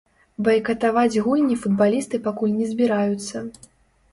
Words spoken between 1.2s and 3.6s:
гульні футбалісты пакуль не збіраюцца.